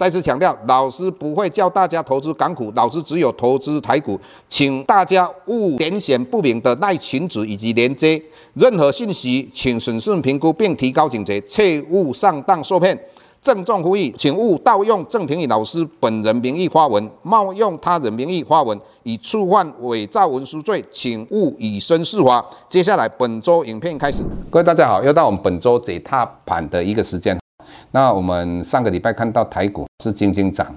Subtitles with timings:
[0.00, 4.18] 再次强调，老师不会教大家投资港股，老师只有投资台股，
[4.48, 8.18] 请大家勿点选不明的赖群组以及连接，
[8.54, 12.98] 任何信息请审慎评估并提高警觉，切勿上当受骗。
[13.42, 22.42] 郑重呼吁，请勿盗用郑庭宇老师本人名义发文，冒用他人名义发文，以触犯伪造文书罪，请勿以身试法。
[22.70, 27.38] 接下来本周影片开始，各位大家好，又到我们本周解大盘的一个时间。
[27.92, 30.74] 那我们上个礼拜看到台股是轻轻涨，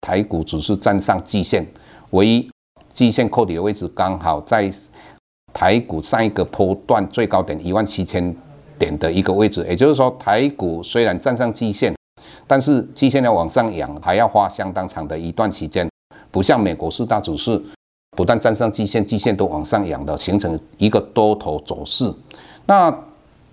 [0.00, 1.64] 台股只是站上季线，
[2.10, 2.50] 唯一
[2.88, 4.70] 季线扣底的位置刚好在
[5.52, 8.34] 台股上一个波段最高点一万七千
[8.78, 11.94] 点的一个位置，也就是说台股虽然站上季线，
[12.46, 15.88] 但是季线要往上扬还要花相当长的一段期间，
[16.30, 17.62] 不像美国四大指数
[18.16, 22.12] 不但站上季线，季线都往上扬的，形成一个多头走势。
[22.66, 22.90] 那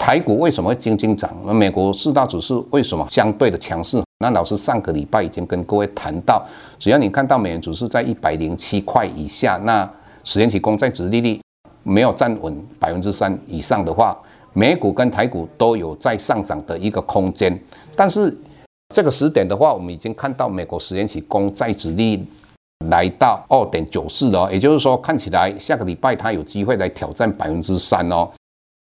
[0.04, 1.34] 台股为什么会轻轻涨？
[1.46, 4.04] 那美国四大指数为什么相对的强势？
[4.20, 6.46] 那老师上个礼拜已经跟各位谈到，
[6.78, 9.90] 只要你看到美元指数在一百零七块以下，那
[10.26, 11.40] 十年期公债殖利率
[11.84, 14.14] 没有站稳百分之三以上的话，
[14.52, 17.58] 美股跟台股都有在上涨的一个空间。
[17.96, 18.38] 但是
[18.94, 22.28] 这个时点的话，我们已经看到美国十年期公债殖利率
[22.90, 28.30] 来到二点九四了，也就是说，看起来下个礼拜它有机会来挑战百分之三哦。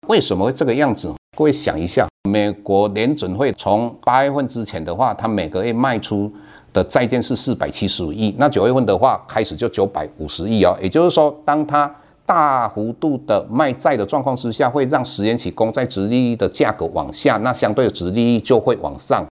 [0.08, 1.14] 为什么会这个样子？
[1.38, 6.32] 各位想一下，美国联准会从八月份之前的话，它每个月卖出
[6.74, 10.78] 的债券是四百七十五亿，那九月份的话开始就九百五十亿哦。
[10.81, 11.90] 也就是说，当它
[12.25, 19.25] 大幅度的卖债的状况之下，会让十年期公债殖利率的价格往下，那相对的殖利率就会往上。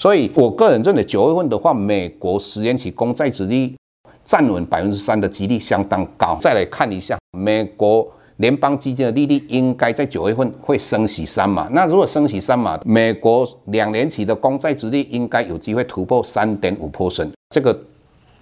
[0.00, 3.76] 所以我个人认为，九月份的话，美国十年期公债殖利率
[4.24, 6.36] 站稳百分之三的几率相当高。
[6.40, 8.10] 再来看一下美国。
[8.38, 17.78] 联邦基金的利率应该在九月份会升息三码，那如果升息三码，美国两年期的公债殖利率应该有机会突破三点五波神这个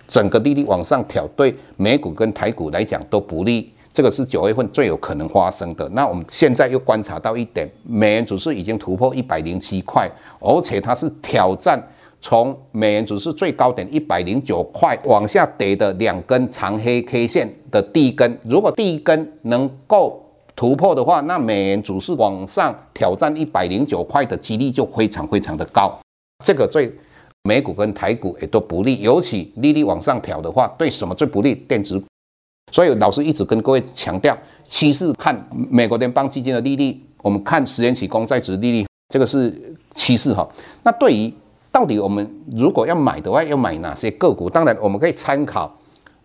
[0.07, 5.89] 整个利率往上调，对美股跟台股来讲都不利，这个是九月份最有可能发生的。
[5.91, 10.11] 那我们现在又观察到一点，美元指数已经突破一百零七块，
[10.41, 11.83] 而且它是挑战。
[12.23, 20.25] 从美元指数最高点一百零九块往下跌的两根长黑 K 线的第一根，如果第一根能够
[20.55, 25.99] 突破的话，那美元指数往上挑战一百零九块的几率就非常非常的高。
[26.45, 26.95] 这个对
[27.43, 31.55] 美股跟台股也都不利，尤其利率往上调的话，对什么最不利？
[31.55, 32.01] 电子。
[32.71, 39.53] 所以老师一直跟各位强调，趋势看美国联邦基金的利率，我们看十年期公债殖利率，这个是
[39.95, 40.49] 趋势哈。
[40.85, 41.33] 那对于
[41.73, 44.51] 到底我们如果要买的话，要买哪些个股？
[44.51, 45.75] 当然，我们可以参考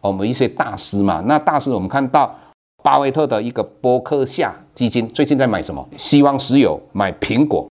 [0.01, 1.23] 我们一些大师嘛。
[1.25, 2.35] 那大师，我们看到
[2.83, 5.87] 巴菲特的一个波克夏基金最近在买什么？
[5.97, 7.65] 希望石油，买苹果。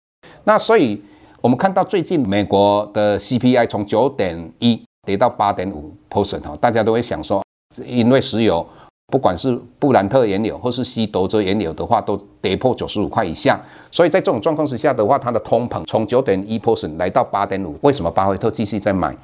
[0.44, 1.02] 那所以，
[1.40, 7.42] 我们看到最近美国的 CPI 从九点一跌到八点五 percent 哈，大家都会想说，
[7.86, 8.64] 因为石油。
[9.12, 13.60] 不管是布兰特原油或是西德州原油的话，都跌破九十五块以下。
[13.90, 17.78] 所以在这种状况之下的话，它的通膨从九点一破升来到八点五。
[17.82, 19.14] 为什么巴菲特继续在买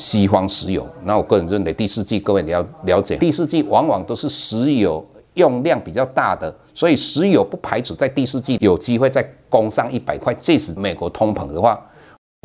[0.00, 0.86] 西方石油？
[1.04, 10.32] 那我个人认为，第四季各位你要了解，第四季往往都是石油用量比较大的，所以石油不排除在第四季有机会再攻上一百块。
[10.40, 11.78] 即使美国通膨的话，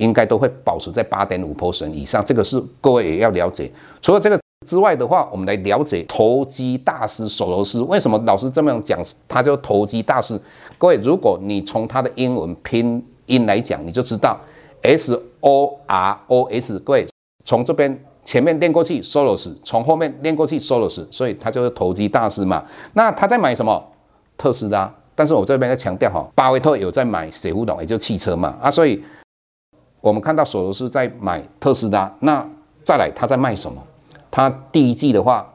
[0.01, 2.21] 应该都会保持在八点五破升以上。
[2.25, 3.71] 这个是各位也要了解。
[4.01, 4.37] 除了这个。
[4.67, 7.81] 之外的话，我们来了解投机大师索罗斯。
[7.83, 9.01] 为什么老师这么样讲？
[9.27, 10.39] 他叫投机大师。
[10.77, 14.37] 各位，如果你从他的英文拼音来讲，你就知道
[14.81, 16.77] S O R O S。
[16.79, 17.07] 各位
[17.45, 21.05] 从这边前面念过去，Soros；从后面念过去，Soros。
[21.09, 22.65] 所以他就是投机大师嘛。
[22.93, 23.81] 那他在买什么？
[24.37, 24.93] 特斯拉。
[25.15, 28.57] 但是我这边要强调哈，巴菲特有在买雪佛龙，也就是汽车嘛。
[28.61, 29.01] 啊，所以
[30.01, 32.13] 我们看到索罗斯在买特斯拉。
[32.19, 32.45] 那
[32.85, 33.81] 再来，他在卖什么？
[34.31, 35.51] 他第一季的话，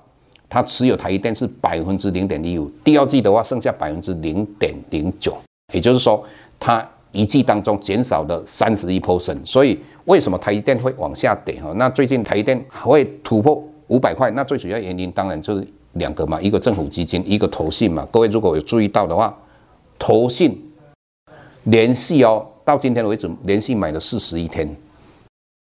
[0.49, 5.37] 他持有台积电是百分之零点一五，第二季的话剩下百分之零点零九，
[5.73, 6.25] 也就是说，
[6.59, 9.38] 他一季当中减少了三十一 percent。
[9.47, 11.61] 所以为什么台积电会往下跌？
[11.62, 18.06] 哈，那最近台积电会突破五百块，那最主要原因当然就是两个嘛，一个政府基金，一个投信嘛。
[18.11, 19.37] 各位如果有注意到的话，
[19.99, 20.61] 投信
[21.65, 24.69] 连续哦，到今天为止连续买了四十一天，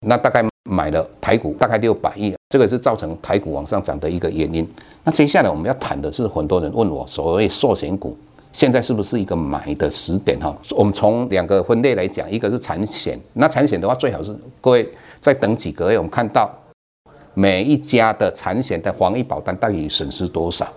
[0.06, 0.42] 那大概。
[0.70, 4.70] 买了台股大概六百亿，这个是造成台股往上涨的一个原因。
[5.04, 8.14] 那接下来我们要谈的是，很多人问我，所谓寿险股
[8.52, 10.38] 现在是不是一个买的时点？
[10.38, 14.86] 哈，我们从两个分类来讲，一个是产险，那产险的话，最好是各位
[15.18, 16.50] 再等几个月，我们看到
[17.32, 20.68] 每一家的产险的防疫保单到底损失多少，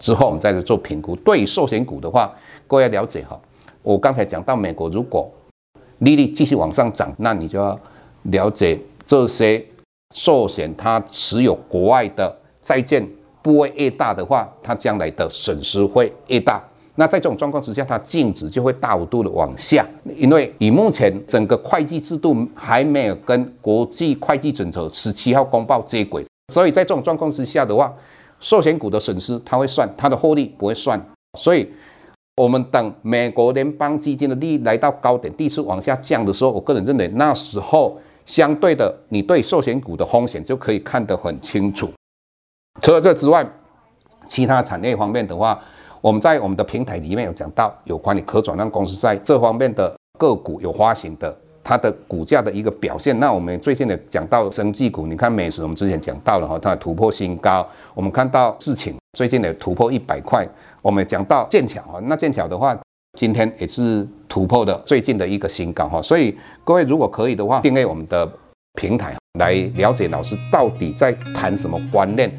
[0.00, 1.16] 之后我们再来做评估。
[1.16, 2.32] 对于寿险股的话，
[2.68, 3.36] 各位要了解哈，
[3.82, 5.28] 我刚才讲到美国如果
[5.98, 7.76] 利率继续往上涨，那你就要
[8.30, 9.66] 了解这些
[10.12, 13.04] 寿险它持有国外的债券。
[13.42, 16.62] 部位越大的话，它将来的损失会越大。
[16.94, 19.84] 那在这种状况之下，它净值就会大幅度的往下。
[20.16, 26.24] 因为以目前整个会计制度还没有跟国际会计准则十七号公报接轨，
[26.54, 27.92] 所以在这种状况之下的话，
[28.38, 31.04] 寿险股的损失它会算，它的获利不会算。
[31.36, 31.68] 所以，
[32.36, 41.90] 我们等美国联邦基金的利率来到高点，第一次往下降的时候，我个人认为那时候相对的，你对寿险股的风险就可以看得很清楚。
[42.80, 43.46] 除了这之外，
[44.28, 45.60] 其他产业方面的话，
[46.00, 53.18] 我们在我们的平台里面有讲到有关于可转让公司在这方面的个股有发行的，它的股价的一个表现。
[53.20, 57.66] 那我们最近的讲到生技股，你看美食，我们之前讲到了哈，它突破新高。
[57.94, 60.48] 我们看到智勤最近的突破一百块。
[60.80, 62.76] 我们讲到剑桥啊，那剑桥的话，
[63.18, 66.00] 今天也是突破的最近的一个新高哈。
[66.00, 68.30] 所以各位如果可以的话，订阅我们的
[68.74, 72.30] 平台来了解老师到底在谈什么观念。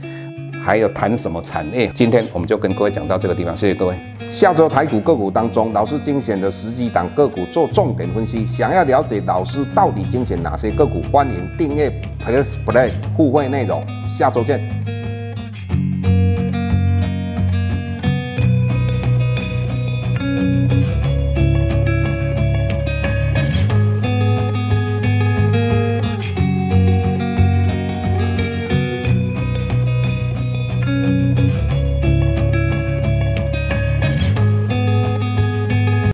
[0.65, 1.91] 还有谈什么产业？
[1.93, 3.99] 今天我们就跟各位讲到这个地方，谢谢各位。
[4.31, 8.47] 下周台股个股当中，老师精选的十几档个股做重点分析。
[8.47, 11.91] 想要了解老师到底精选哪些个股，欢迎订阅
[12.25, 13.85] Plus Play 互惠内容。
[14.07, 14.92] 下周见。